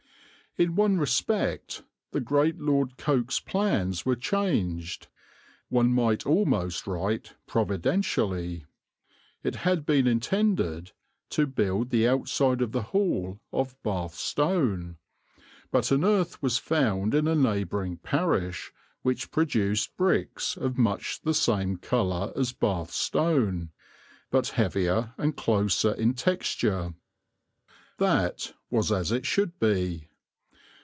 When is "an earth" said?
15.89-16.41